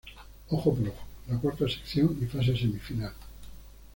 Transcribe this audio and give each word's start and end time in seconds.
Ojo 0.49 0.73
por 0.73 0.87
ojo: 0.87 1.03
La 1.29 1.37
cuarta 1.39 1.69
sección 1.69 2.17
y 2.19 2.25
fase 2.25 2.57
semifinal. 2.57 3.13